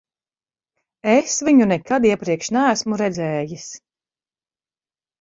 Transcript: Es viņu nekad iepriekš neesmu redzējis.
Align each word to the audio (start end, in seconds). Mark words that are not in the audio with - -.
Es 1.17 1.35
viņu 1.51 1.69
nekad 1.73 2.09
iepriekš 2.13 2.51
neesmu 2.59 3.01
redzējis. 3.05 3.71